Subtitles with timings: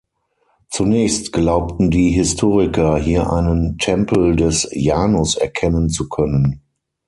[0.71, 6.63] Zunächst glaubten die Historiker, hier einen Tempel des Janus erkennen zu können.